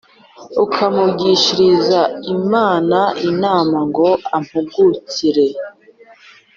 ukamugishiriza 0.63 1.99
Imana 2.35 2.99
inama 3.29 3.77
ngo 3.89 4.07
ampagurukire 4.37 5.45